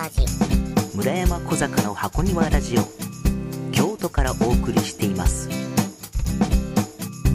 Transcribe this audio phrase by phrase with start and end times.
[0.00, 0.24] ラジ
[0.94, 2.82] 村山小坂の箱庭ラジオ。
[3.70, 5.50] 京都からお送りしています。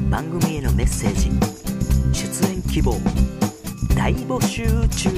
[0.10, 1.30] 番組へのメッセージ。
[2.12, 2.98] 出演希望。
[3.96, 5.12] 大募集中。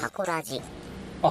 [0.00, 0.60] 箱ラジ。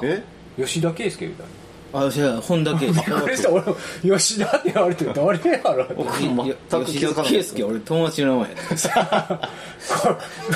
[0.01, 0.23] え？
[0.55, 1.47] 吉田圭佑みたい
[1.93, 3.51] あじゃあ本田圭なびっくりした。
[3.51, 5.93] 俺も吉田って言われて誰やろって。
[5.93, 8.57] 僕全く気づかなか圭っ佑俺友達の名前や
[8.89, 9.49] た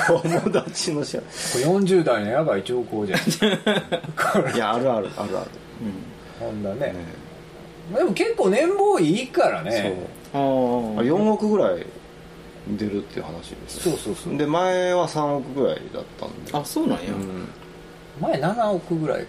[0.07, 1.27] 友達の試合こ
[1.59, 3.19] れ40代のやばい兆候じゃん。
[4.55, 5.49] いやあるあるあるある。
[6.39, 6.93] ほんだね。
[6.93, 6.93] ね。
[7.95, 9.65] でも結構年俸いいからそう。
[9.65, 11.85] ねああ4億ぐらい
[12.67, 14.37] 出るっていう話ですそうそうそう。
[14.37, 16.51] で前は3億ぐらいだったんで。
[16.51, 17.47] ああそうなんや、うん。
[18.19, 19.25] 前7億ぐらいと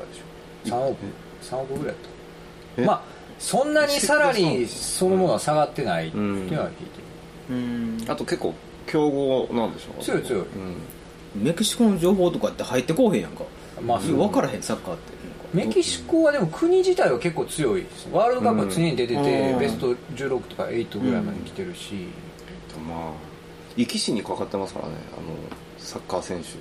[0.00, 0.76] かでしょ。
[0.76, 0.96] 3億
[1.42, 1.96] 3億ぐらいだっ
[2.78, 2.82] え？
[2.82, 3.02] たまあ
[3.38, 6.52] そんなにサラリーそのものは下がってないっていう。
[6.52, 6.98] のは聞いて
[7.50, 8.04] るうん。
[8.06, 8.54] あと結構
[8.86, 10.42] 強豪なんでしょ強い強い。
[10.42, 11.42] うん。
[11.42, 13.44] メキシコの情報とかって入ってこうへんやんか。
[13.80, 14.16] まあそう。
[14.16, 15.12] 分からへんサッカーって
[15.54, 19.58] メキシコはでも国自体は結構強いですワールドカップは常に出てて、うん。
[19.58, 21.94] ベスト16とか8ぐらいまで来てるし、
[22.86, 23.12] まあ
[23.76, 24.94] 生き死にかかってますからね。
[25.12, 25.22] あの
[25.78, 26.58] サッカー選手の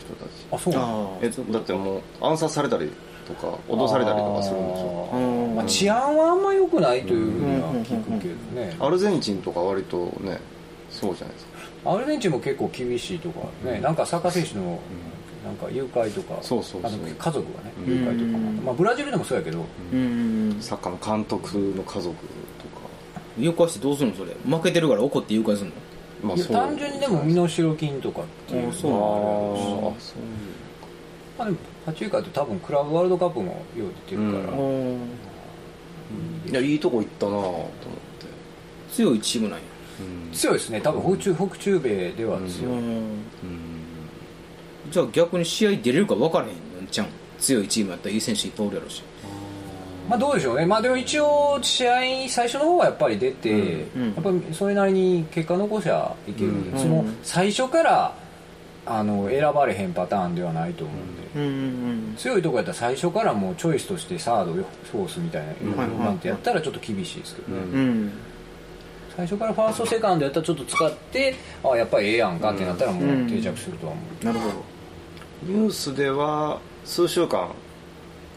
[0.00, 0.28] 人たち。
[0.50, 2.90] あそうえだってもう暗殺されたり
[3.26, 5.08] とか脅されたりとかするんですよ。
[5.12, 5.18] あー。
[5.18, 10.38] うんまあ、治安はあんま良くないというふうには聞くけどね、アルゼンチンとか割とね
[10.90, 11.92] そうじゃないですか。
[11.92, 14.78] アルゼンチンも結構厳しいとかねなんかサッカー選手の
[15.44, 16.92] なんか誘拐とかそうそうそう。
[16.92, 17.92] 家族がねうん。
[17.92, 18.62] 誘拐とか。
[18.64, 19.64] まあブラジルでもそうやけど。
[19.92, 20.58] うん。
[20.60, 22.14] サッカーの監督の家族とか。
[23.38, 24.32] 誘拐してどうするのそれ？
[24.44, 25.70] 負けてるから怒って誘拐する
[26.22, 26.34] の？
[26.34, 26.52] まそう。
[26.52, 30.08] 単純にでも身代金とかっていうのはあるし。
[30.08, 30.22] ーそう
[31.38, 34.60] まあでもパチューカって多分クラブワールドカップもよう出てるから、う
[36.48, 37.76] いやいいとこ行ったなと思って。
[38.92, 39.64] 強いチームなんや。
[40.32, 40.80] 強いですね。
[40.80, 43.22] 多分北中北中米では強い、うん。
[44.90, 46.56] じゃあ逆に試合出れるか分からへんの
[46.90, 49.02] ちゃん強いチームやったらいい選手いっぱいおるやろし。
[50.08, 50.58] まあどうでしょう。
[50.58, 54.14] ねまあでも一応試合最初の方はやっぱり出て、うん。
[54.14, 56.78] やっぱりそれなりに結果残しゃいけるんで、うん。
[56.78, 58.14] その最初から
[58.86, 61.25] あの選ばれへんパターンではないと思うんで、うん
[62.16, 67.80] 強いとこやったら最初からもうチョイスとしてサードフォースみたいな、んなんてやったらちょっと厳しいですけどね、うん。
[67.80, 68.12] うん
[69.16, 74.54] 最初からファーストセカンドやったらちょっと使ってああやっぱりええやんかってなったらもう定着するとは思う、なるほど。
[75.42, 77.48] ニュースでは数週間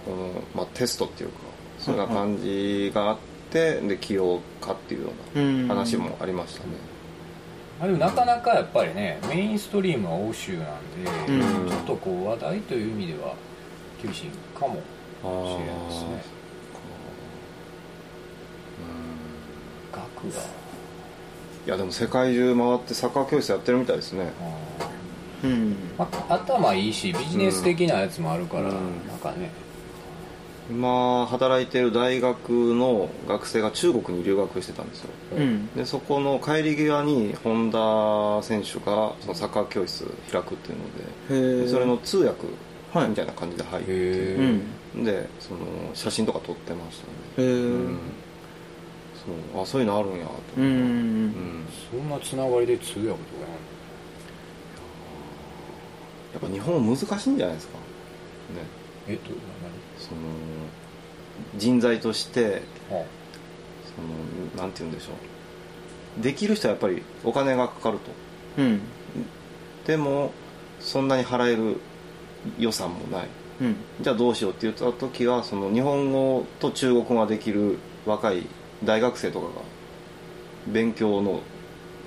[0.06, 1.36] この、まあ、テストっていうか
[1.80, 3.18] そんな感じがあっ
[3.52, 5.68] てで起用かっていうよううん。
[5.68, 6.70] な話もありましたね。
[6.70, 6.99] ま
[7.80, 10.66] あ、でもなかなかやっぱりねメインストリームは欧州なん
[11.28, 11.70] で、うん。
[11.70, 13.34] ちょっとこう話題という意味では
[14.02, 14.80] 厳しいかもし
[15.24, 16.24] れないですね。
[19.92, 20.42] 額が。
[21.68, 24.32] いやでも世界中回ってサッカー教室やってるみたいですね。
[25.44, 25.76] うん。
[25.98, 29.08] まあ、頭いいしビジネス的なやつもあるから、うん。
[29.08, 29.52] なんかね
[30.70, 35.10] 今働いてる大学の学生が中国に留学してたんですよ。
[35.36, 35.68] うん。
[35.76, 42.48] でそこの帰り際に本田選手がそのサッカー教室開くっていうのでそれの通訳
[42.94, 43.10] はい。
[43.10, 44.36] みたいな感じで入って、へ
[44.96, 45.04] うん。
[45.04, 45.60] でその
[45.94, 47.02] 写真とか撮ってまし
[47.36, 47.98] たねうん。
[49.54, 49.62] そう。
[49.64, 50.68] あそういうのあるんやとう思って。
[50.68, 53.20] んそんなつながりで通訳とか
[56.34, 57.74] やっぱ日本難しいんじゃないですか。
[58.54, 58.80] ね
[59.10, 59.32] やんえっと
[60.00, 60.20] その
[61.58, 63.06] 人材として何あ
[63.96, 65.12] そのなんて言うんでしょ
[66.20, 66.24] う。
[66.24, 68.12] できる人はやっぱりお金がかかると。
[68.62, 68.82] うん。
[69.86, 70.32] でも
[70.80, 71.78] そんなに払える
[72.58, 73.28] 予算もない。
[73.62, 73.76] うん。
[74.02, 78.44] じゃあどうしようって言った時はその日本語と中国語ができる若い
[78.84, 79.52] 大学生とかが
[80.68, 81.42] 勉強の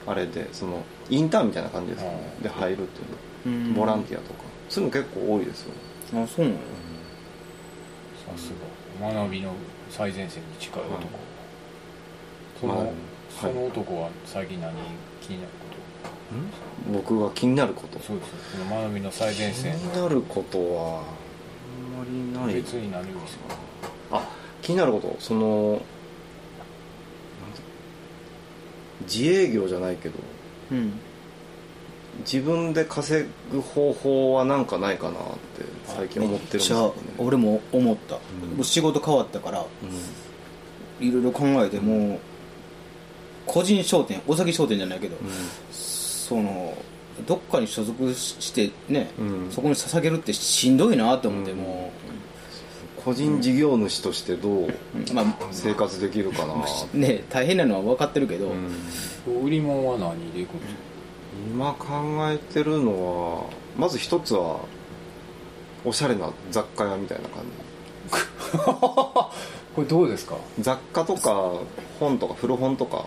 [0.06, 2.32] あれでそのインターンみたいな感じですかね。
[2.38, 3.00] うんで入るって
[3.48, 3.68] いううん。
[3.74, 4.40] のボランティアとか。
[4.68, 5.72] そういうの結構多いですよ
[6.14, 6.56] あそうなの？
[8.36, 8.52] さす
[9.00, 9.54] が学びの
[9.90, 11.04] 最前線に近い男、はい
[12.60, 12.92] その、
[13.40, 14.72] その男は最近何
[15.20, 15.66] 気になるこ
[16.92, 17.98] 僕が気になること。
[17.98, 18.34] とそうですよ。
[18.66, 22.54] その学びの最前気線になることはあんまりない。
[22.54, 23.56] 別に何ですか？
[24.12, 24.28] あ
[24.62, 25.14] 気になること。
[25.18, 25.82] その
[29.02, 30.14] 自営業じゃないけど。
[30.70, 31.00] うん
[32.20, 38.56] 自分で稼ぐ方法はなんかないかなって最近思ってるんですじゃあよね俺も思った、うん。
[38.56, 39.64] もう仕事変わったから
[41.00, 42.18] いろいろ考えてもう
[43.46, 45.16] 個人商店お酒商店じゃないけど、
[45.72, 46.76] その
[47.26, 49.50] どっかに所属してね、うん。
[49.50, 51.54] そこに捧げるってしんどいなと思って、う。
[51.56, 51.92] んも
[53.04, 54.74] 個人事業主としてどうう、
[55.12, 56.54] まあ生活できるかな、
[56.94, 58.54] ね大変なのは分かってるけど、う
[59.32, 59.44] ん。
[59.44, 60.80] 売り物は何でいくんですか？
[61.52, 61.86] 今考
[62.30, 64.60] えてるのはまず一つは
[65.84, 67.44] おしゃれな雑貨屋みたいな感
[68.52, 69.30] こ
[69.78, 70.36] れどうですか？
[70.58, 71.52] じ雑貨とか
[71.98, 73.06] 本とか古本とか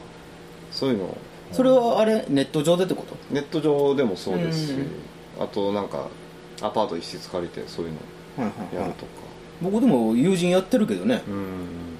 [0.71, 1.03] そういうの。
[1.05, 1.17] を
[1.51, 3.15] それはあれネット上でってこと？
[3.31, 5.43] ネット上でもそうですしうん。
[5.43, 6.07] あとなんか
[6.61, 7.91] アパート一室借りてそういう
[8.37, 8.83] のはいはいはい。
[8.83, 9.11] やるとか。
[9.61, 11.21] 僕でも友人やってるけどね。
[11.27, 11.94] うん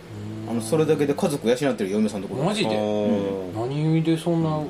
[0.48, 2.48] あのそれだけで家族養ってる嫁さんのところ。
[2.48, 3.52] マジで？
[3.56, 4.62] 何でそんな、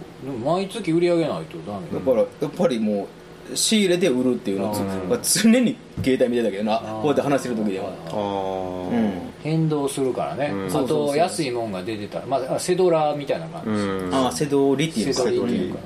[0.44, 1.88] 毎月売り上げないとダメ。
[1.94, 3.07] だからやっぱりも
[3.51, 6.80] う仕入れて売るっていうのをつうんまあ常に携帯見てたけどな。
[6.80, 7.89] こうやって話してる時では。
[8.07, 8.89] あー。
[8.89, 10.75] うん変動するからね、うん。
[10.75, 14.16] あと安いもんが出てたら、まあ、セドラみたいな感じ、うん。
[14.16, 15.80] ああセドリっていうセのドリっていうか。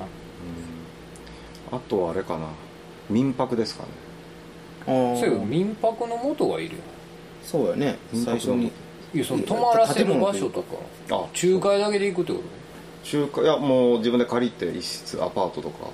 [1.72, 2.46] なあとはあれかな。
[3.10, 3.88] 民泊ですかね。
[4.86, 6.82] そういう民泊の元がいるよ。
[7.44, 7.98] そうやね。
[8.14, 8.72] 最初に
[9.14, 10.76] いやその泊まらせる場所とか。
[11.10, 12.40] あ仲介だけで行くってこ
[13.02, 15.86] 中華いやもう自分で借りて一室アパートとか。
[15.86, 15.92] と、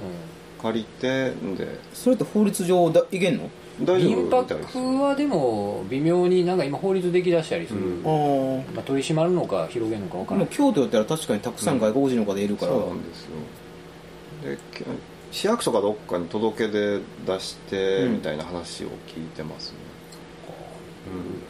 [0.63, 1.67] 借りてんで。
[1.95, 3.49] それって法律上だいけんの？
[3.83, 8.07] 大丈夫民泊はでも微妙になんか今法律できだしたりする、うん。
[8.07, 13.31] ああまあ、取り締まるのか広げるのか分でからないも京都やったら確かにたくさん外国人の方いるから、そうなんですよ。
[14.45, 14.85] でけ
[15.31, 18.13] 市役所かどっかに届け出出してうん。
[18.15, 19.77] みたいな話を聞いてますね、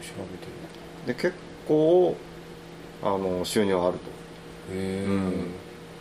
[0.02, 0.52] 調べてる
[1.06, 1.34] ねで結
[1.66, 2.16] 構
[3.02, 3.98] あの収入はある
[4.72, 5.06] へ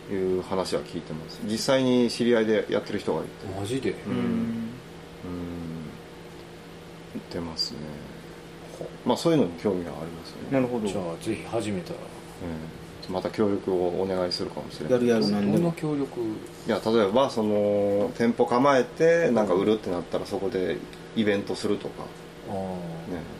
[0.08, 1.40] という話は聞いてます。
[1.44, 3.30] 実際に知り合いでやってる人がいて。
[3.44, 4.12] えマジで、うん。
[4.12, 4.70] うん。
[7.14, 7.78] 言ってますね。
[9.04, 10.86] まあそういうのに興味がありますよね、なるほど。
[10.86, 11.98] じゃあぜひ始めたら。
[12.00, 13.14] うん。
[13.14, 14.92] また協力をお願いするかもしれない。
[14.94, 15.68] やるやるどんなんでも。
[15.68, 16.20] な協力。
[16.20, 20.78] いや例えばその店舗構えてなんか売るってなったらそこで
[21.14, 22.04] イベントするとか。
[22.48, 23.35] あね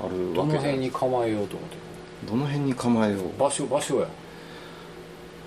[0.00, 1.80] あるどのわけじゃない辺に構えようと思ってる
[2.28, 3.40] どの辺に構えよう。
[3.40, 4.08] 場所場所や。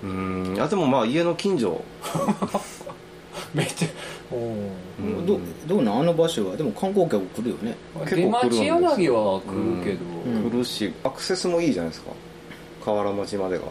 [0.02, 0.56] うーん。
[0.56, 1.82] いやでもまあ家の近所。
[3.54, 3.88] めっちゃ
[4.32, 5.26] うん。
[5.26, 6.00] どどうなん？
[6.00, 6.56] あの場所は。
[6.56, 7.76] でも観光客来るよね。
[8.04, 10.50] 結出構来るんで町柳は来るけど、うん。
[10.50, 12.10] 来るしアクセスもいいじゃないですか。
[12.84, 13.64] 河原町までが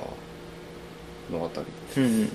[1.32, 1.68] のあたり。
[2.04, 2.30] うん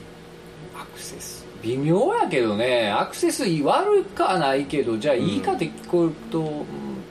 [0.78, 1.46] アクセス。
[1.62, 2.90] 微妙やけどね。
[2.90, 6.62] アクセス悪かはないけどじゃあいいかって聞こえると、うん、っ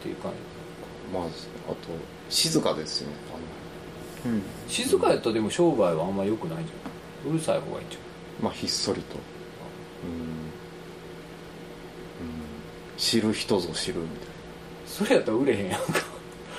[0.01, 0.29] ていうか
[1.15, 1.77] まああと
[2.29, 3.15] 静かですよね。
[4.25, 4.41] うん。
[4.67, 7.31] 静かやったらでも商売はあんま良くないんじゃん。
[7.31, 7.99] うるさい方がいいんじあ
[8.43, 9.15] のまあひっそりと。
[10.03, 10.17] うん、うん、
[12.97, 14.33] 知る人ぞ知るみたいな。
[14.85, 15.87] それやったら売れへんやんか。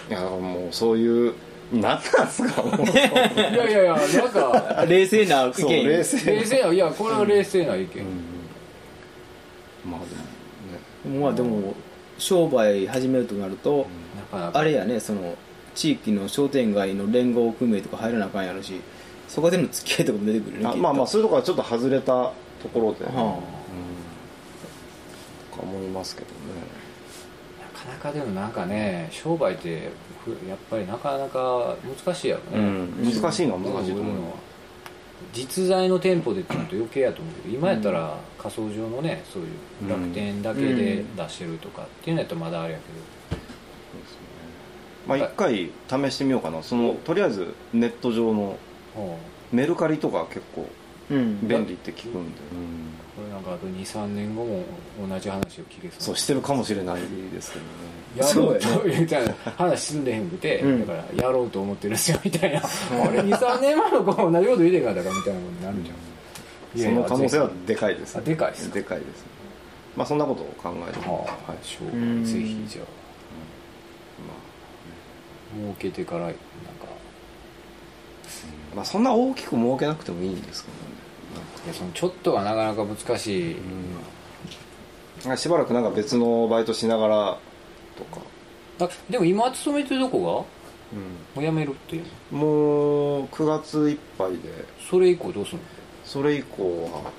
[0.08, 1.34] いやもうそういう
[1.72, 2.82] 何なんすかもう。
[2.88, 6.30] いやいやいやなんか冷静な意そう見冷静。
[6.30, 6.62] 冷静。
[6.62, 7.84] ないやこれは冷静な意見、
[9.84, 9.90] うん。
[9.90, 11.20] まあでもね。
[11.20, 11.74] まあでも
[12.18, 13.86] 商売始めるとなると、
[14.32, 15.36] あれやねその
[15.74, 18.80] 地域の商店街の連合組合とか入らなあかんやろし
[19.28, 22.32] そこでの付き合いとかも出てくるねあまあまあそういうところはちょっと外れた
[22.62, 23.40] ところで、ねはうん。
[25.50, 26.36] とか思いますけどね。
[27.60, 29.90] なかなかでもなんかね商売って
[30.24, 33.12] ふやっぱりなかなか難しいやろね、うん。
[33.12, 34.14] 難しいのは難しいと思う。
[34.14, 34.46] のは。
[35.32, 39.46] 実在の店舗でってなると余計やと思うけど今やったら仮想上のねそうい
[39.86, 42.78] う楽天だけで出してるとかっていうのやったらまだあれや
[43.30, 43.36] け
[45.06, 46.62] まあ一回試してみようかな。
[46.62, 48.58] そのとりあえずネット上の
[49.52, 50.68] メルカリとか結構
[51.10, 51.46] うん。
[51.46, 52.40] 便利って聞くんで、
[53.14, 54.64] これなんかあと23年後も
[55.08, 56.00] 同じ話を聞けそう。
[56.00, 57.00] そうしてるかもしれない
[57.32, 57.96] ですけどね。
[58.16, 62.64] やろうそうやとみたいな話進んでへんくて、うんだからやろうと思ってるんですよみたいな、 あ
[63.10, 68.16] れ23年前の子同じこと言うてんかったかみたいなことになるじゃん、いやいやその可能性はでかいです。
[68.16, 69.08] あでかいっすかでかいです。
[69.08, 69.12] ね
[69.96, 71.08] まあそんなことを考えて。
[71.08, 72.26] はあ、はい。
[72.26, 72.84] ぜひじゃあ。
[72.84, 72.90] ま
[75.58, 76.38] 儲けてからなんか
[78.72, 80.82] あ、まあそんな大きく儲けなくてもいいんですけどね
[81.64, 83.56] いやそのちょっとがなかなか難しい、
[85.24, 85.30] なん。
[85.30, 87.38] かしばらくなんか別のバイトしながら
[87.96, 88.20] とか、
[88.80, 90.24] あでも今勤めてるとこが？
[91.34, 92.38] もう辞めるっていうの？
[92.38, 94.64] もう9月いっぱいで。
[94.88, 95.62] それ以降どうするの？
[96.04, 97.10] それ以降は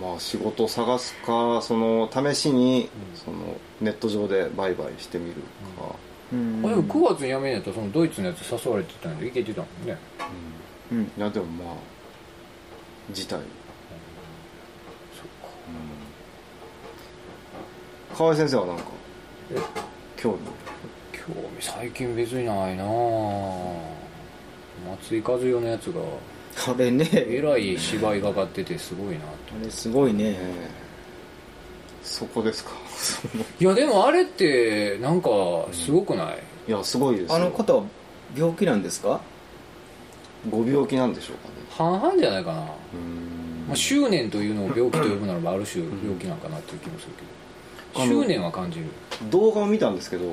[0.00, 5.34] まあ仕事を探すかその試しにそのネット上で売買してみる
[5.78, 5.94] か、
[6.32, 6.62] うん。
[6.64, 9.96] あでも9月に辞めんやったらそのドイツのやつ誘われてたんで行けてたもんね。
[10.92, 11.02] うん。
[11.02, 11.74] いやでもまあ
[13.08, 13.44] 自体、うん、
[18.16, 18.84] 河合先生はなんか
[19.52, 19.58] え？
[20.16, 20.38] 興味？
[21.12, 22.86] 興味最近別にないなぁ
[24.90, 26.00] 松井和代のやつが
[26.56, 27.08] あれね。
[27.12, 29.26] えらい芝居がかっててすごいなと。
[29.60, 30.24] あれすごいね。
[30.24, 30.86] ええ
[32.02, 32.70] そこですか。
[33.60, 35.28] いやでもあれってなんか
[35.72, 37.34] すごくない、いやすごいですよ。
[37.34, 37.82] あの方は
[38.36, 39.20] 病気なんですか？
[40.48, 41.54] ご病気なんでしょうかね。
[42.00, 42.66] 半々じゃないかな、うん。
[43.66, 47.12] まあ、執念というのを病気と呼ぶならばある種病気なんかなっていう気もする
[47.94, 48.06] けど。
[48.06, 48.86] 執念は感じる。
[49.28, 50.30] 動画を見たんですけど、ん。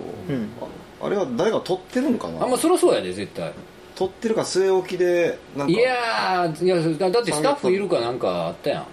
[1.01, 2.43] ああれは誰が撮ってるんかな？
[2.43, 3.51] あんまそりゃそうやで絶対
[3.95, 5.73] 撮ってるか据え置きでなんか。
[5.73, 8.81] いやーいやだだってスタッフいるかなんかあったやん。
[8.81, 8.85] あ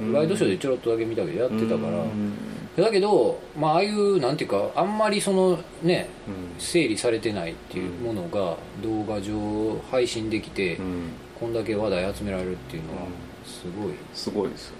[0.00, 0.12] の、うん。
[0.12, 2.32] ワイドショーでちょろっとだけ見たけどやってたから、うん。
[2.76, 6.60] だけど、まあああいうなんていうかあんまりそのねうん。
[6.60, 11.10] 整理されてないっていうものが動画上配信できて、うん。
[11.38, 13.08] こんだけ話題集められるっていうのは
[13.44, 13.94] すごい。
[14.14, 14.78] すごいですよね。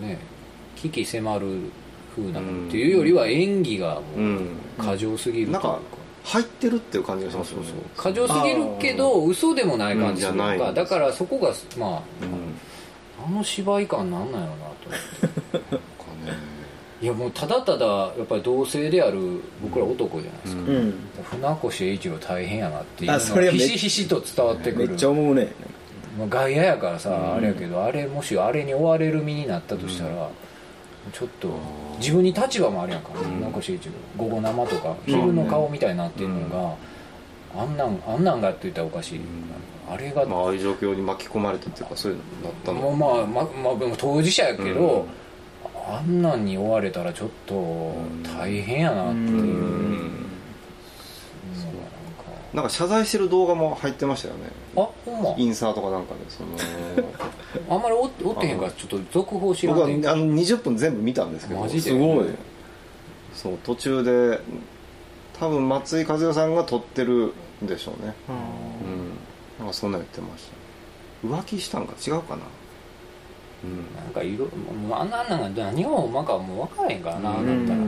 [0.00, 0.18] あのね
[0.76, 1.70] 危機迫る
[2.14, 4.48] 風なのっていうよりは演技がもううん。
[4.78, 5.68] 過剰すぎるというか。
[5.68, 7.68] なんか入ってるっていう感じがしますよね。
[7.96, 10.74] 過剰すぎるけど嘘でもない感じするのか、うんじゃない。
[10.74, 12.54] だからそこがまあうん。
[13.26, 14.88] あの芝居感なんなんやろうなと。
[14.88, 15.74] 思ってか
[16.26, 16.38] ね
[17.00, 20.68] いやもうただただやっぱり同性である僕ら男じゃないですか、うん。
[20.68, 20.94] うん
[21.24, 25.52] 船越英一郎大変やなっていうのあそれはめがひしひしと伝わってくめるっちゃ思うね。
[26.18, 30.28] まあ外野やからさ、うんあれやけどあれもしあれに追われる身になったとしたら、
[31.12, 31.48] ちょっと。
[31.98, 33.12] 自分に立場もあるやんか、ん。
[33.14, 36.74] 船越英一郎午後生とか昼の顔みたいになってるのが、
[37.60, 39.20] あんなんあんなんがって言ったらおかしい、
[39.90, 42.80] あれが、まあああいう状況に巻き込まれたっていうかそういうのだったの。
[42.80, 45.06] もうまあままあでも当事者やけど、
[45.90, 50.27] あんなんに追われたらちょっと大変やなっていう
[52.54, 54.44] なんか謝罪してる動画も入ってましたよね。
[54.76, 55.34] あほんま。
[55.36, 56.48] インサーとかなんかでその。
[57.68, 61.60] あんまり追って追ってへんからちょっと続報知ら僕はあの20分全部見たんですけど。
[61.60, 61.82] マジで？
[61.82, 62.26] すごい。
[63.34, 64.40] そう途中で
[65.38, 68.14] 多分松井和代さんが撮ってるんでしょうね。
[68.28, 68.36] うん。
[69.58, 70.48] なんかそんなん言ってまし
[71.22, 71.28] た。
[71.28, 72.42] 浮気したんか違うかな。
[73.64, 73.94] うん。
[73.94, 77.66] なんかいろもうあんなあんなんが何がほんまかもう分からへんからな、うん。
[77.66, 77.86] だったら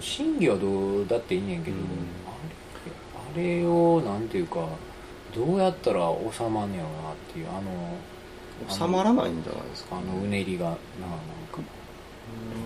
[0.00, 1.82] 真偽はどうだっていいねんけど、うん。
[2.23, 2.23] あ
[3.36, 4.66] れあれをなんていうか
[5.34, 6.00] どうやったら
[6.32, 7.70] 収まんねやろなっていうあの
[8.68, 10.78] 収まらないんじゃないですかあのうねりがななんか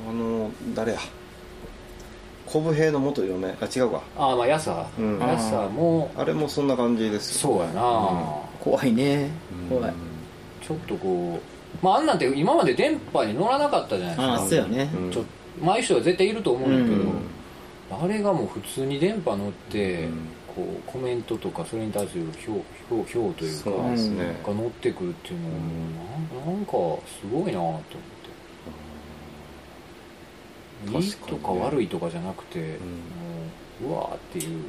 [0.09, 0.99] あの誰や？
[2.47, 4.03] 小武平の元嫁あ違うか。
[4.17, 5.19] ああまあやさ、うん。
[5.19, 7.51] やさもあれもそんな感じですよ。
[7.53, 7.83] そうやな、
[8.61, 9.31] 怖いね。
[9.69, 9.93] 怖い。
[10.67, 11.39] ちょっとこ
[11.83, 14.33] うまああんなんて今まで電波に乗らなかったじゃないですか。
[14.33, 14.91] ああそうやね。
[14.95, 15.11] うん。
[15.11, 15.25] ちょ
[15.61, 18.05] まあああいう人は絶対いると思うんだけど、うん。
[18.05, 24.41] あれがもう普通に電波乗って、うんこうコメントとかそれに対する評評評というかそうですね。
[24.45, 25.55] が乗ってくるっていうのは、
[26.47, 26.57] なん。
[26.57, 26.73] なんか
[27.07, 27.81] すごいなと思っ
[31.00, 32.65] て、いいとか悪いとかじゃなくて、も
[33.85, 34.65] ううわーっていう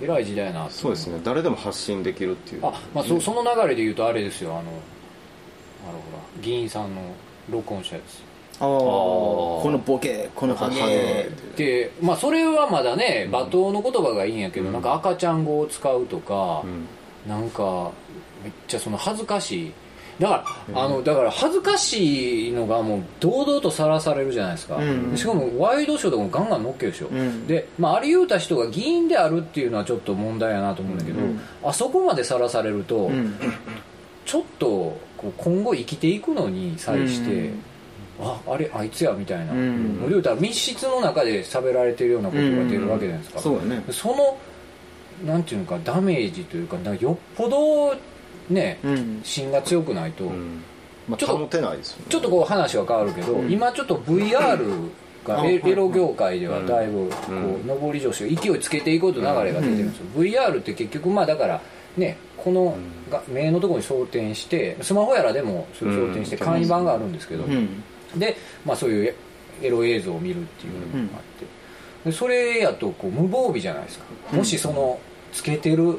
[0.00, 1.20] 偉い時代やなそうですね。
[1.22, 2.66] 誰でも発信できるっていう。
[2.66, 4.50] あ、まあ、そその流れで言うとあれですよ。
[4.50, 4.74] あのあのほ
[6.16, 7.02] ら議員さんの
[7.48, 8.31] 録音したやつ
[8.62, 14.72] このボケこのハゲでまあそれはまだね罵倒の言葉がいいんやけど、うん。
[14.72, 16.86] なんか赤ちゃん語を使うとかう、ん。
[17.28, 17.90] なんか
[18.44, 19.72] めっちゃその恥ずかしい。
[20.20, 25.16] だから、あのだから恥ずかしいのがもう堂々とさらされるじゃないですか、うん。
[25.16, 27.46] しかもワイドショーとかもガンガン乗っけるでしょ、うん。
[27.48, 31.40] で、まあ、あり言うた人が議員であるっていうのはちょっと問題やなと思うんだけど、うん。
[31.64, 33.34] あそこまでさらされると、うん。
[34.24, 34.66] ちょっと
[35.16, 37.62] こう今後生きていくのに際して、うん
[38.22, 39.98] ああれあいつやみたいな、うん。
[40.00, 43.84] もう言うたら密室の中で喋られてるようなことが出るわけじゃないですか、そうやね。
[43.90, 44.38] その
[45.26, 47.94] なんていうのかダメージというかかよっぽど
[48.48, 49.20] ねうん。
[49.24, 50.62] 芯が強くないと、うん。
[51.08, 52.04] まちょっとあ保てないですよね。
[52.08, 53.50] ちょっとこう話は変わるけど、うん。
[53.50, 54.90] 今ちょっと VR
[55.24, 57.54] がエロ業界ではだいぶこうん。
[57.68, 59.70] う上り調子が勢いつけていこうと流れが出てる。
[59.70, 59.88] ん。
[59.88, 61.60] ですよ、VR って結局まあだから
[61.96, 62.76] ねこの
[63.10, 67.84] が目のところに装填してスマホやらでもそれ装填してうん簡易版があるんですけど、うん
[68.16, 69.14] で、まあ、そういう
[69.62, 74.98] エロ映像を見るっていうのがあって、でそれやとこう無防備じゃないですか、もしその
[75.32, 75.98] つけてる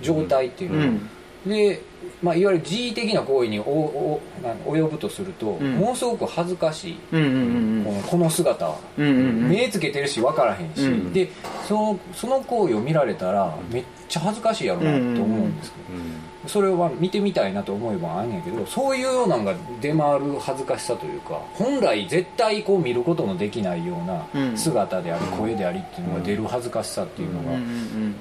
[0.00, 1.10] 状態っていうのが、うん。
[1.46, 1.80] で、
[2.22, 4.20] まあ、いわゆる自慰的な行為におお
[4.66, 5.76] 及ぶとすると、ん。
[5.76, 9.48] ものすごく恥ずかしい、うんうんこのこの姿は、うんうんうん。
[9.48, 11.12] 目つけてるし分からへんし、うん。
[11.12, 11.28] で
[11.66, 24.56] そのその行為を見られたらめっちゃ恥ずかしいやろなって思うんですけど、それは見てみたいなと思えばあんねんけどそういうようなのが出回る恥ずかしさというか本来絶対こう見ることのできないよううなん。
[24.56, 28.14] 姿であり声でありっていうのが出る恥ずかしさっていうのが、うんうん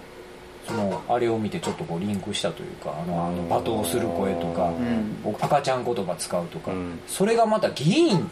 [0.67, 5.35] そのあれを見てちょっとこうリンクしたというかあの罵倒する声とか、うん。
[5.39, 6.99] 赤ちゃん言葉使うとか、うん。
[7.07, 8.29] それがまた議員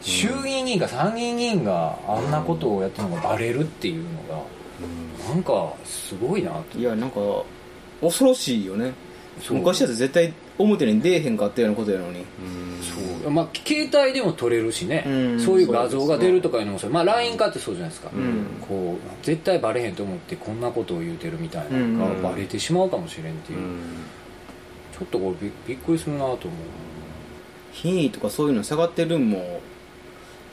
[0.00, 4.42] 衆議院議員が参議院議員があんなことをやってるのがバレるっていうのが
[5.28, 6.78] なんかすごいなと。
[6.78, 7.20] いやなんか
[8.00, 8.92] 恐ろしいよね。
[9.50, 12.24] 昔だと絶対表に出えへんかったようなことやのに。
[13.22, 13.30] そう。
[13.30, 15.40] まあ携帯でも撮れるしね、うん。
[15.40, 16.90] そういう画像が出るとかいうのもそう。
[16.90, 18.12] まあ LINE 化ってそうじゃないですか、ん。
[18.66, 22.22] こう絶対バレへんと思ってこんなことを言うてるみたいなのうん。
[22.22, 23.58] がバレてしまうかもしれんっていう、
[24.92, 26.40] ちょっとこれびびっくりするなと思う。
[27.72, 29.60] 品位とかそういうの下がってるんも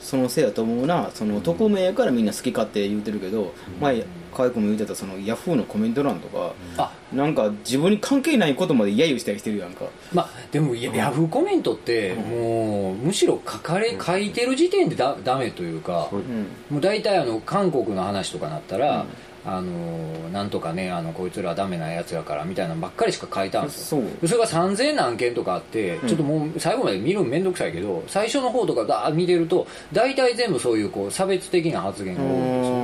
[0.00, 6.92] そのせいだと思うなその匿名やからみんな好き勝手言うてるけど、前河合君も言うてたそのヤフーのコメント欄とかあ。
[7.12, 9.86] なんか自分に関係ないことまで揶揄したりしてるやんか。
[10.12, 16.08] まあでもヤヤフーコメントってもうむしろ書かれ書いてる時点でだダメというか
[16.70, 19.06] もう大体あの韓国の話とかなったら、
[19.48, 24.02] あのなんとかねあのこいつらはダメなやつらからみたいなのばっかりしか書いたんですよ。
[24.26, 26.00] それが3000何件とかあって、ん。
[26.06, 32.78] ちょっともう最後まで見るのめんどくさいけど最初の方とかだー見てると大体全部そういうこう差別的な発言が多いんですよ。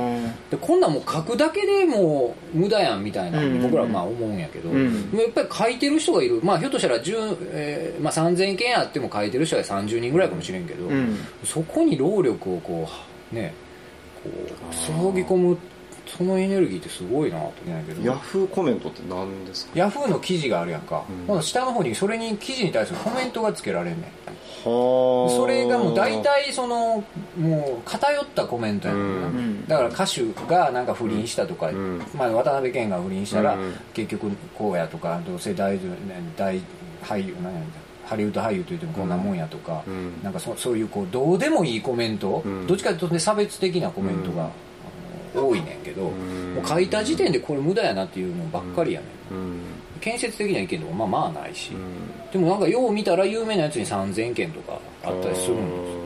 [0.51, 4.93] でこんなんもう書くだけでもう無駄やんみたいな、うん僕らはまあ思うんやけど、うん。
[5.13, 11.17] やっぱり書いてる人がいる、まあ、ひょっとしたら、10えーまあ、3000件あっても書いてる人が30人ぐらいかもしれんけど、うん。
[11.43, 12.87] そこに労力をこ
[13.31, 13.53] うね
[14.23, 15.57] こう注ぎ込む
[16.17, 18.01] そのエネルギーってすごいなと思うんやけど。
[18.01, 19.71] ヤフーコメントって何ですか？
[19.75, 21.41] ヤフーの記事があるやんか、うん。
[21.43, 24.03] 下の方にそれに記事に対するコメントがつけられんねん。
[24.69, 25.35] はあ。
[25.35, 27.03] それがもう大体その
[27.37, 29.67] もう偏ったコメントやねんな、ん。
[29.67, 32.01] だから歌手がなんか不倫したとか、うん。
[32.15, 33.73] まあ、渡辺謙が不倫したら、うん。
[33.93, 35.77] 結局こうやとかどうせ大
[36.37, 36.61] 大
[37.03, 37.59] 俳優なんや
[38.05, 40.23] ハリウッド俳優といってもこんなもんやとか、うん。
[40.23, 42.67] なんかそそういうこうどうでもいいコメント、うん。
[42.67, 44.49] どっちかというとね差別的なコメントが、
[45.41, 46.55] 多いねんけど、ん。
[46.55, 49.59] もう書いた時点でこれ無駄やなっていうのばっかりやねん、うん。
[50.01, 52.31] 建設的な意見とかまあまあないし、うん。
[52.31, 55.91] でもなんかよう見たら有名なやつに3000件とかあったりするんです。
[55.91, 56.05] よ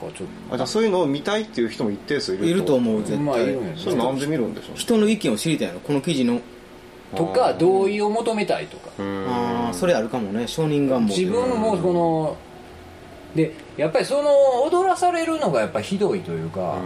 [0.00, 4.76] なんかちょっあじゃあそういうのを見たいっていう人も一定数いるいると思うと絶まあいるんそれなんで見るんでしょうね。
[4.76, 6.40] 人の意見を知りたいのこの記事の。
[7.14, 8.90] とか同意を求めたいとか。
[8.98, 9.26] うん。
[9.28, 10.46] ああそれあるかもね。
[10.46, 12.36] 承認願望自分もこの
[13.36, 14.30] でやっぱりその
[14.64, 16.78] 踊らされるのがやっぱひどいというか、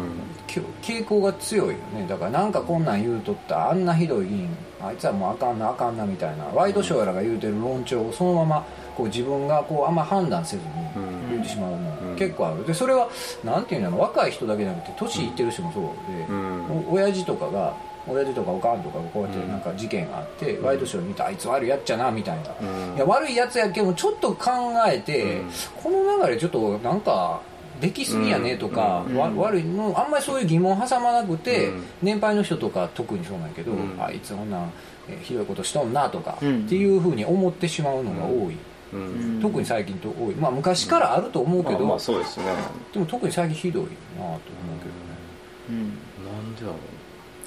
[0.82, 2.06] 傾向が強いよね。
[2.08, 3.70] だからなんかこんなん言うとった。
[3.70, 4.48] あんなひどい議員
[4.80, 6.44] あいつはもうあかんなあかんなみたいな。
[6.46, 8.66] ワイドショーやらが言うてる論調をそのまま
[8.96, 11.30] こう自分がこうあんま判断せずにうん。
[11.30, 11.76] 言ってしまうの
[12.10, 12.16] うん。
[12.16, 12.66] 結構ある。
[12.66, 13.08] でそれは
[13.44, 13.96] なんていうんだろ。
[13.98, 16.86] う若い人だけじゃなくて年いってる人もそうで、うん。
[16.88, 17.74] お親父とかが
[18.08, 22.96] 親父とかおかんとかがこうやってなんか事件があって、ワイドショー見てあいつ悪いやっちゃなみたいな、うん。
[22.96, 24.50] いや悪いやつやけどちょっと考
[24.88, 25.50] えて、うん。
[25.82, 27.42] この流れちょっとなんか
[27.80, 29.16] できすぎやねとか、うん。
[29.16, 31.84] わ悪いのあんまりそういう疑問挟まなくて、うん。
[32.02, 33.96] 年配の人とか特にそうなんやけど、うん。
[33.98, 34.68] あいつこんな
[35.22, 36.66] ひどいことしとんなとか、うん。
[36.66, 38.56] っていうふうに思ってしまうのが多い、
[39.40, 40.34] 特に最近と多い。
[40.34, 42.46] まあ昔からあると思うけど、まあまあそうですね。
[42.92, 44.52] でも特に最近ひどいなと思うけ
[44.84, 45.10] どね、
[45.70, 45.76] うん。
[45.78, 46.99] なんでだろ僕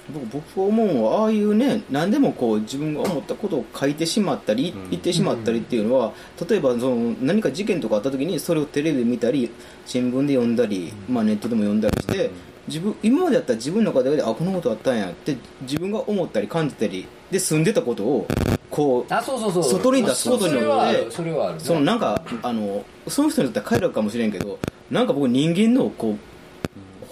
[0.09, 4.89] 僕は思うのはああいうね何でもこう自分が思ったことを書いてしまったり、うん。
[4.89, 6.13] 言ってしまったりっていうのは
[6.49, 9.49] 例えばその何か事件とかあった時にそれをテレビで見たり
[9.85, 12.29] 新聞で読んだり、まあ、ネットでも読んだりして、
[12.67, 18.27] 自分今までやったら自分の中であこんなことあったんやって自分が思ったり感じたりで住んでたことを
[18.69, 19.63] こうあそうそうそう。
[19.63, 21.11] 外に出すことによって
[21.59, 26.32] そのなんかあのその人にとっては快楽かもしれんけどなんか僕人間のこう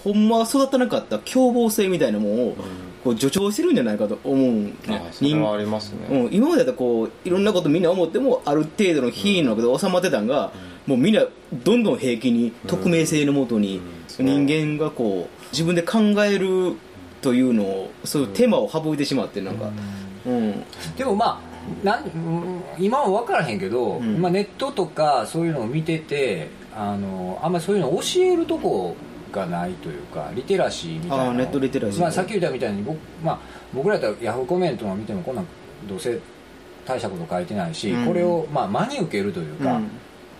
[0.02, 2.56] ほんまは育たなかった凶暴性みたいなものを
[3.04, 6.06] こう助長してるんじゃないかと思うんねあそれはありますね。
[6.10, 10.52] うん、今までだったらこういろんなことみんな思ってもある程度の品位の中で収まってたんが、
[10.86, 13.80] もうみんなどんどん平気に匿名性のもとに
[14.18, 14.46] うん。
[14.46, 16.76] 人間がこう自分で考える
[17.20, 19.70] というのをそういう手間を省いてしまってなんか、
[20.26, 20.64] うん。
[20.96, 24.20] でもまあなんうん今は分からへんけど、うん。
[24.20, 28.96] まあ、ネットとかそういうのを見ててあのあんまりそういうのを教えるとこ
[29.32, 32.00] がないというかリテラシーみたいなあーネットリテラシー。
[32.00, 33.38] まあ、さっき言ったみたいに僕,、まあ、
[33.72, 35.46] 僕らやったらヤフーコメントを見てもこんなん
[35.88, 36.18] どうせ
[36.84, 38.06] 大したこと書いてないし、うん。
[38.06, 39.90] これを、まあ、真に受けるというか、うん。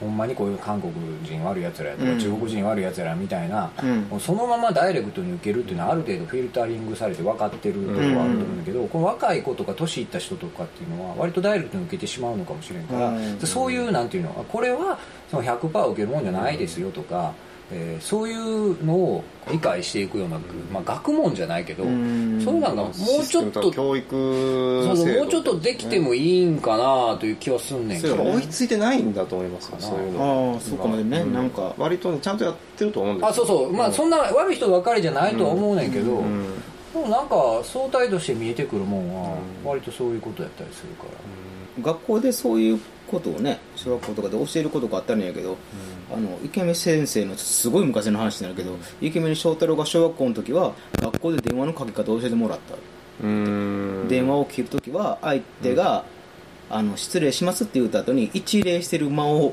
[0.01, 0.93] ほんまにこういう韓国
[1.25, 2.19] 人悪いやつらやとか、うん。
[2.19, 3.71] 中国人悪いやつらみたいな、
[4.11, 4.21] うん。
[4.21, 13.39] そのままダイレクトに受けるっていうのはある程度フィルタリングされて分かってるところはあると思うんだけど、この若い子とか年いった人とかっていうのは割とダイレクトに受けてしまうのかもしれんから、うん。
[13.39, 14.99] そういうなんていうのこれは
[15.31, 17.33] その100%受けるもんじゃないですよとか、
[17.73, 20.39] えーそういうのを理解していくような、
[20.73, 22.41] まあ、学問じゃないけど、うん。
[22.45, 22.93] そういうのがもう
[23.27, 28.35] ちょっと教育そうそうもうちょっとできてもいいんかなという気はすんねんけどね。
[28.37, 30.53] 追いついてないんだと思いますよそういうの。
[30.55, 31.33] ああそうかもね、うん。
[31.33, 33.29] なんか割とねちゃんとやってると思うんですよ。
[33.29, 33.73] あそうそう。
[33.73, 36.45] まあそんな悪い人ばかりじゃないとは思うねんけど、うん。
[36.93, 42.81] でもなんか相対として見えてくるもんは割とそういうことやったりするから、学校でそういう
[43.13, 45.57] ことをね小学校とかで教えることがあったんやけど、
[46.13, 52.75] あの池目先生のすごい昔の話になるけど、池目翔太郎が小学校の時は学校で電話のかけ方を教えてもらった、
[53.25, 54.07] うん。
[54.09, 56.05] 電話を切る時は相手が、
[56.71, 59.53] あの失礼しますって言った後に一礼してる間を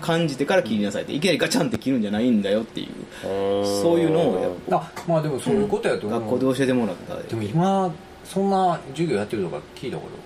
[0.00, 2.88] 感じてから切りなさいっていきなりガチャンって切るんじゃないんだよっていう
[3.22, 7.16] そういうのをやっあまあでもそういうことやと思う、学校で教えてもらった。
[7.16, 10.23] でも今そんな授業やってるとか聞いたこと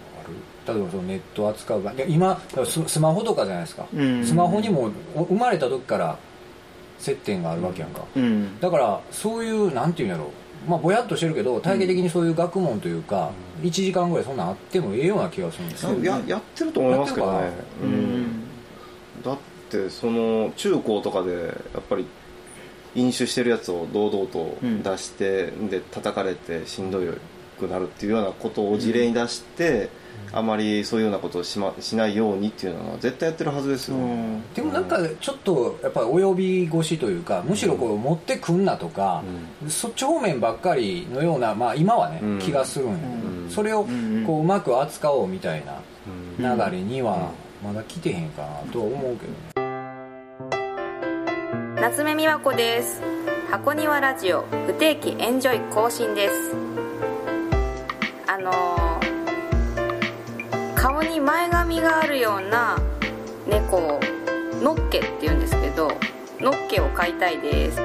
[0.68, 4.24] 例えばそのネット扱うがで今ススマホとかじゃないですか、うん。
[4.24, 6.18] スマホにもお生まれた時から
[6.98, 8.60] 接点があるわけやんか、うん。
[8.60, 10.30] だからそういうなんていうんやろ
[10.66, 13.30] まあぼやっとしてるけど体系的にそういう学問というか、
[13.62, 17.50] 1時間ぐらいそんなんあってもええような気がするんですよ、ややってると思いますけどね。
[19.24, 19.36] だっ
[19.70, 21.32] てその中高とかで
[21.72, 22.06] やっぱり
[22.94, 27.00] 飲酒してるやつを堂々と出して、で叩かれてしんど
[27.58, 29.88] くなるっていうようなことを事例に出して、
[30.32, 34.42] あまりそういうようなことをし,、ま、しないようにっていうのは絶対やってるはずですよ、うん。
[34.54, 39.22] でもなんかちょっとやっぱり及び腰というかむしろこう持ってくんなとか、
[39.68, 42.38] そっち方面ばっかりのような、まあ、今はね、うん。
[42.38, 42.98] 気がするんや
[43.48, 45.62] それをうんこううまく扱おうみたい
[46.38, 46.42] うん。
[46.42, 47.30] な流れには
[47.64, 49.38] まだ来てへんかなとは思うけどね。
[51.80, 53.00] 夏目美和子です。
[53.50, 56.67] 箱庭ラジオ不定期エンジョイ更新です
[58.38, 59.18] あのー
[60.76, 62.78] 顔に前髪があるような
[63.48, 64.00] 猫を
[64.62, 65.88] のっけって言うんですけど
[66.38, 67.80] のっけを飼いたいです。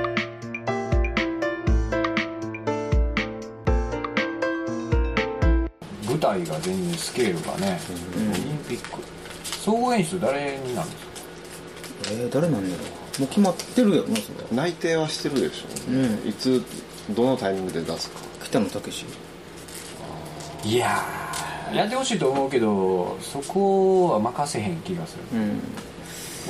[6.08, 7.80] 舞台が全然スケールがね、
[8.16, 9.02] オリンピック。
[9.44, 11.14] 総合演出誰になるんですか？
[12.12, 12.84] えー、誰なんだろ
[13.18, 13.22] う。
[13.22, 14.48] もう決まってるよなそれは。
[14.52, 16.64] 内定はしてるでしょうね、ういつ
[17.10, 18.20] どのタイミングで出すか。
[18.44, 18.92] 北野武
[20.64, 25.24] いやーやってほしいと思うけどそこは任せへん気がする。
[25.34, 25.48] うん。
[25.50, 25.56] も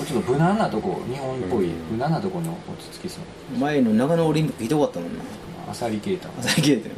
[0.02, 1.74] うちょっと無難なとこ日本っぽいうん。
[1.92, 2.58] 無難なとこに落
[2.92, 3.58] ち着きそう。
[3.58, 5.24] 前の長野オリンピックひどかったもんな。
[5.70, 6.96] アサリケーター朝消えてる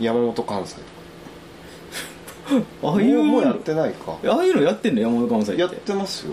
[0.00, 0.76] 山本関西
[2.82, 4.16] ああいうもうもうやってないか。
[4.24, 5.60] ああいうのやってんの山本関西って。
[5.60, 6.32] やってますよ。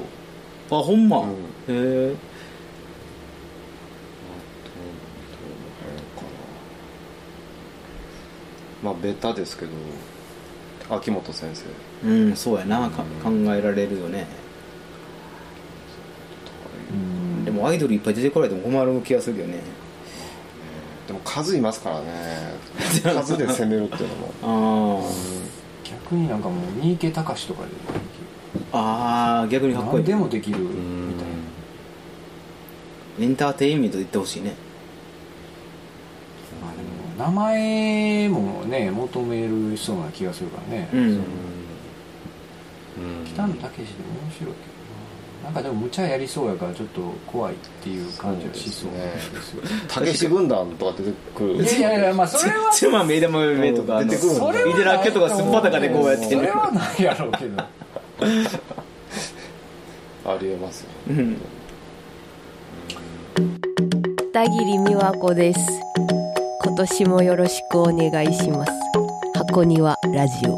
[0.71, 1.27] あほんま、うん。
[1.31, 1.33] へ
[1.67, 2.15] え
[8.87, 9.71] まあベタですけど
[10.89, 12.07] 秋元先生。
[12.07, 14.25] うんそうやなか考えられるよね。
[16.91, 17.43] うん。
[17.43, 19.59] でもアイドルいっぱい出てこられても困る気がするよね。
[21.07, 22.05] でも数いますからね。
[23.03, 24.15] 数で攻めるっていうの
[24.47, 25.03] も。
[25.03, 25.11] あ
[25.83, 27.67] 逆になんかもう三池隆とかで
[28.71, 30.65] あああ逆にかっこい何いでもできるみ
[31.15, 31.27] たい
[33.19, 33.25] な。
[33.25, 34.55] エンターテインメントで言ってほしいね
[37.27, 41.19] 名前もね求めるそうな気がするからね、うん。
[43.25, 43.83] 北野武で面白い
[44.39, 44.51] けど
[45.43, 45.45] な。
[45.45, 48.91] なんかでも無茶やりそうやからちょっと怖いっていう感じはしそう。
[48.91, 51.55] なんですよたけし軍団とか出てくる。
[51.55, 57.61] いやいやいや まあそれはちょまあ目玉目とか出てくるそれは井手らっきょとかすっぱだかでこうやってそれはないやろうけど。
[60.25, 60.89] ありえますよ。
[61.09, 61.37] うん。
[64.33, 65.59] 片桐美和子です。
[65.97, 66.16] 今
[66.77, 68.71] 年もよろしくお願いします。
[69.33, 70.55] 箱庭ラジオ。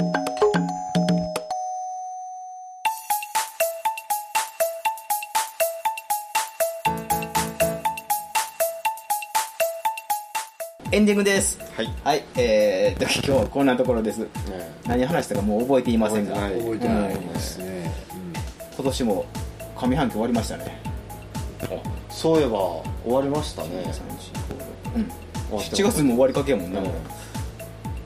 [10.91, 11.57] エンディングです。
[11.77, 11.93] はい。
[12.03, 12.25] はい。
[12.35, 14.17] えー、っと今日はこんなところです。
[14.17, 14.27] ね
[14.87, 16.35] 何話したかもう覚えていませんが。
[16.35, 17.93] 覚えて覚えてないですね、
[18.75, 19.25] 今年も
[19.77, 20.81] 上半期終わりましたね。
[21.61, 21.67] あ
[22.09, 23.69] そういえば終わりましたね。
[24.97, 26.85] うん7月も終わりかけやもんな、うん。
[26.85, 26.91] も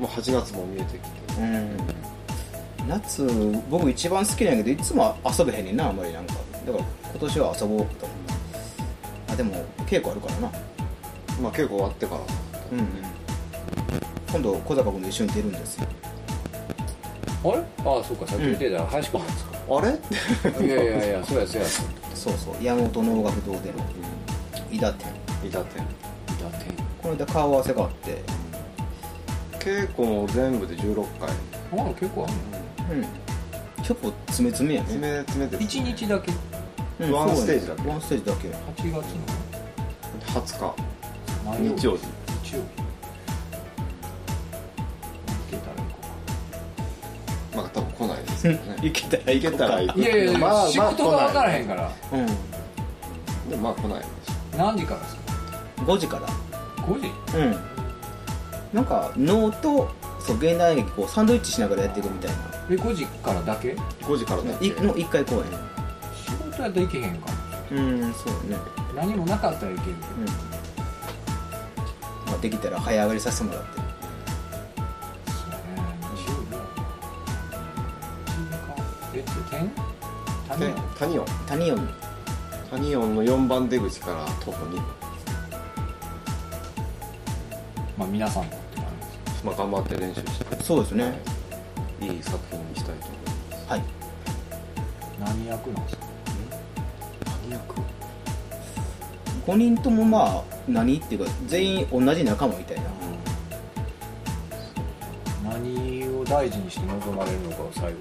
[0.01, 1.41] う8月も見えてきて。
[1.41, 1.77] うん。
[2.87, 3.27] 夏
[3.69, 6.33] 僕一番好きなんやけどいつも遊べへんねんなあんまりなんか。
[6.65, 8.03] だから今年は遊ぼうと思って。
[9.33, 10.51] あでも稽古あるからな。
[11.41, 12.21] まあ稽古終わってから。
[12.71, 12.87] うんうん。
[14.31, 15.87] 今度小坂君と一緒に出るんですよ。
[17.45, 17.57] あれ？
[17.85, 20.65] ああそうかさっき言ってた林君ですか、あれ？
[20.65, 21.67] いやいやいやそうやそうや。
[22.15, 22.55] そうそう。
[22.63, 23.85] 山本能楽堂での
[24.71, 25.07] 伊田店。
[25.45, 25.85] 伊達店。
[26.41, 28.23] だってこの間顔合わせがあって。
[29.59, 31.29] 稽古も全部で16回。
[31.79, 32.27] あ結構あ
[32.91, 33.05] るうん。
[33.77, 36.31] 結構詰め詰めや詰ねめ詰めて1日だけ？
[37.01, 37.81] うんワンステージだけ。
[37.81, 38.47] そうワンステージだけ。
[38.47, 39.01] 8月の
[40.41, 40.75] ？20日。
[41.45, 41.85] 何日？
[41.85, 41.97] 曜日。
[42.43, 42.63] 日曜日。
[45.27, 45.97] 行けたら行こ
[47.55, 48.77] まあ多分来ないですけどね。
[48.81, 49.99] 行けたら行行けたら行く。
[49.99, 51.91] ういやいやいや、まあシフトが分からへんから。
[52.13, 52.25] うん
[53.49, 54.07] でもまあ来ないでし
[54.57, 55.21] 何時からですか
[55.85, 56.27] ？5時から
[56.85, 57.55] 5時うん。
[58.73, 62.37] なんか能とそう現代劇こうサンドイッチしながらやっていくみたいな。
[62.69, 63.73] え5時からだけ？
[63.73, 64.65] ょ5時からだけ。
[64.65, 65.43] いの1回公演。
[66.15, 67.27] 仕事やったら行けへんか
[67.71, 68.57] うんそうね。
[68.95, 69.95] 何もなかったら行ける。
[70.19, 70.25] うん、
[72.31, 73.67] まあ、できたら早上がりさせてもらって。
[73.75, 73.87] けど
[75.35, 76.57] そうやね日曜日な
[79.13, 79.57] 1時間？
[79.57, 79.71] え点？
[80.47, 80.59] 谷？
[80.59, 81.87] で谷音谷音
[82.71, 85.02] 谷音の4番出口から徒歩2分
[88.03, 89.31] まあ皆さんもって感じ。
[89.31, 90.63] ですまあ頑張って練習して。
[90.63, 91.19] そうですね。
[92.01, 93.17] いい作品にしたいと思い
[93.49, 93.69] ます。
[93.69, 93.83] はい。
[95.19, 96.05] 何役なんですか？
[97.43, 97.75] 何役
[99.47, 102.83] ？5人ともまあ何っていうか全員同じ仲間みたいな。
[105.51, 107.95] 何を大事にして臨まれるのかを最後に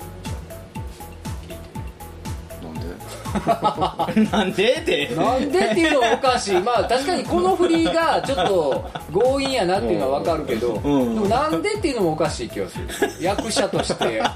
[4.33, 5.15] なんでって。
[5.15, 6.61] なんでっていうのはおかしい。
[6.61, 11.15] まあ確かにこの振りがちょっと強引やなっていうのは分かるけど、ん。
[11.15, 12.85] でもなんでっていうのもおかしい気がする。
[13.21, 14.15] 役者として。
[14.17, 14.35] やっ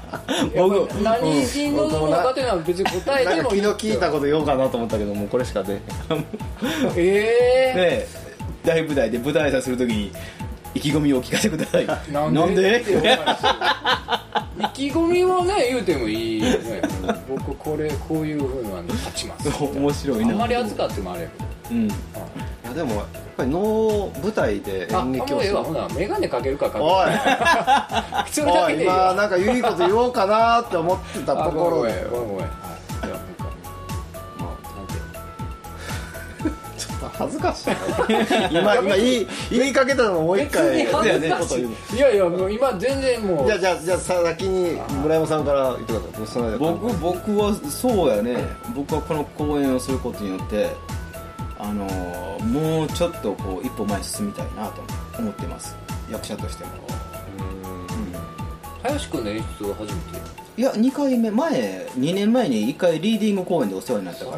[0.53, 3.61] ぱ何しに臨むのかっていうのは別に答えてもいい。
[3.61, 5.73] 昨日聞いたこと言おうかなと思ったけどもうこれしか出
[6.95, 8.27] え えね
[8.63, 10.11] 大舞台で舞台挨拶するときに
[10.73, 11.87] 意気込みを聞かせてください。
[11.87, 12.85] なんでなんで
[14.59, 16.81] 意気込みをね言うてもいいよね。
[17.29, 19.49] 僕これこういうふうなの立ちます。
[19.63, 20.31] 面白いな。
[20.31, 21.45] あんまり扱ってもあれやけど。
[21.71, 21.87] うん。
[21.87, 21.91] い
[22.63, 23.05] やでもやっ
[23.37, 25.35] ぱり能舞台であ演劇をする。
[25.35, 26.73] もうええわほな眼鏡かけるかか。
[26.73, 27.05] けるおい。
[27.05, 31.91] かそれだけでいいわ今なんかいいこと言おうかなって思ってたところで。
[31.93, 32.66] あごめんごめん
[37.17, 37.71] 恥ずかしい。
[38.51, 40.79] 今今言い言いかけたのをもう一回。
[40.79, 41.97] い。
[41.97, 43.47] いやいやもう今全然もう。
[43.47, 46.57] じゃあじゃあじゃあ先に村山さんから言ってください。
[46.57, 48.37] 僕僕はそうやね。
[48.75, 50.69] 僕はこの公演をすることによって
[51.57, 54.81] あのーもうちょっとこう一歩前に進みたいなと
[55.17, 55.75] 思ってます。
[56.11, 56.71] 役者としても。
[58.83, 60.19] 林くんの演出は初めて
[60.57, 64.31] いや2回目前2年前に1回リーディング公演でお世話になったか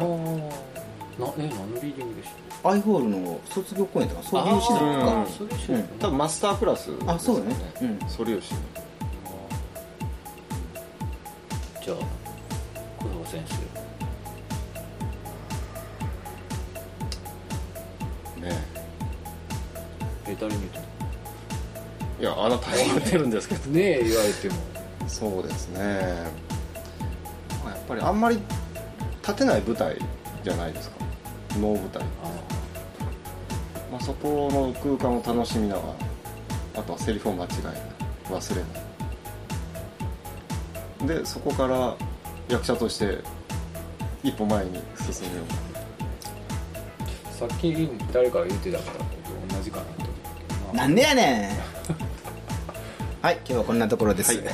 [1.20, 2.30] なえ何のリーディングでし
[2.62, 5.82] たアイホールの卒業公演とかそういうしないうんかそれ一緒うん。
[5.98, 7.54] 多分マスタークラスあそうだね。
[7.54, 8.08] ですようん。
[8.08, 8.48] 素粒子
[11.84, 11.96] じゃあ
[13.02, 13.54] 工藤先生。
[18.46, 18.52] ね
[20.26, 20.36] え。
[20.38, 20.84] 誰に言っ
[22.20, 23.60] いやあなた言ってるんですけど。
[23.62, 24.54] たねえ言われても。
[25.08, 25.80] そうですね。
[27.64, 28.38] まあやっぱりあんまり
[29.22, 29.96] 立てない舞台
[30.44, 30.96] じゃないですか
[31.58, 32.02] 能舞台、
[33.90, 35.94] まあ、そこの空間を楽しみながら
[36.80, 37.74] あとはセリフを間違えない
[38.30, 38.68] 忘れな。
[41.16, 41.96] いでそこから
[42.48, 43.18] 役者として
[44.22, 45.42] 一歩前に進むよ
[47.32, 48.98] うさっき誰かが言ってたから
[49.48, 50.04] 僕同じかなと思
[50.68, 51.50] ってなんでやねん。
[53.22, 54.44] はい今日はこんなところです、はい。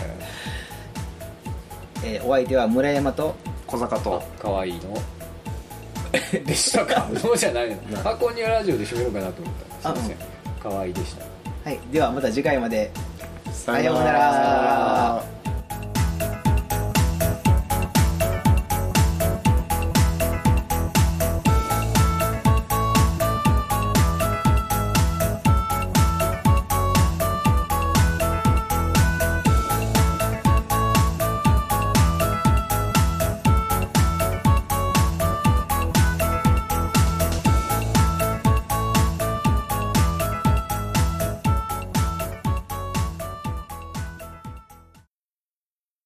[2.05, 3.35] えーお相手は村山と。
[3.67, 4.23] 小坂と。
[4.39, 4.97] かわいいの
[6.45, 7.09] でしたか？
[7.21, 7.77] そうじゃないの。
[8.03, 9.95] 箱庭ラジオで締めようかなと思った。
[9.95, 10.17] すいません。
[10.63, 11.25] かわいいでした。
[11.65, 11.79] はい。
[11.93, 12.91] ではまた次回まで。
[13.53, 15.23] さようなら